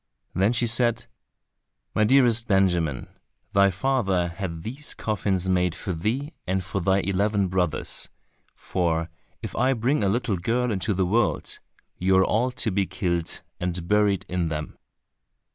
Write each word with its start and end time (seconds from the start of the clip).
Then 0.33 0.51
she 0.51 0.65
said, 0.65 1.05
"my 1.93 2.03
dearest 2.05 2.47
Benjamin, 2.47 3.05
thy 3.53 3.69
father 3.69 4.29
has 4.29 4.39
had 4.39 4.63
these 4.63 4.95
coffins 4.95 5.47
made 5.47 5.75
for 5.75 5.93
thee 5.93 6.33
and 6.47 6.63
for 6.63 6.81
thy 6.81 7.01
eleven 7.01 7.49
brothers, 7.49 8.09
for 8.55 9.11
if 9.43 9.55
I 9.55 9.73
bring 9.73 10.03
a 10.03 10.09
little 10.09 10.37
girl 10.37 10.71
into 10.71 10.95
the 10.95 11.05
world, 11.05 11.59
you 11.99 12.15
are 12.17 12.25
all 12.25 12.49
to 12.49 12.71
be 12.71 12.87
killed 12.87 13.43
and 13.59 13.87
buried 13.87 14.25
in 14.27 14.47
them." 14.47 14.75